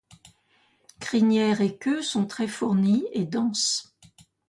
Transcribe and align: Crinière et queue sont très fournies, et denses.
Crinière 0.99 1.61
et 1.61 1.77
queue 1.77 2.01
sont 2.01 2.25
très 2.25 2.47
fournies, 2.47 3.05
et 3.13 3.25
denses. 3.27 3.95